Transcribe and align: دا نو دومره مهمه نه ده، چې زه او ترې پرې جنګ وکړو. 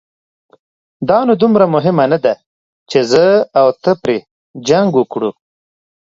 دا 1.09 1.17
نو 1.27 1.33
دومره 1.41 1.65
مهمه 1.75 2.05
نه 2.11 2.17
ده، 2.25 2.33
چې 2.89 2.99
زه 3.11 3.25
او 3.59 3.67
ترې 3.83 3.93
پرې 4.03 4.17
جنګ 4.67 4.89
وکړو. 4.95 5.31